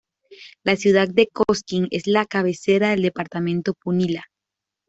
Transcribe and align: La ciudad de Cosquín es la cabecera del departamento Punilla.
La 0.63 0.77
ciudad 0.77 1.07
de 1.09 1.27
Cosquín 1.27 1.87
es 1.91 2.07
la 2.07 2.25
cabecera 2.25 2.89
del 2.89 3.03
departamento 3.03 3.75
Punilla. 3.75 4.23